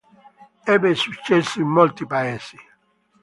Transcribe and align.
Ebbe 0.65 0.95
successo 0.95 1.59
in 1.59 1.67
molti 1.67 2.07
Paesi. 2.07 2.57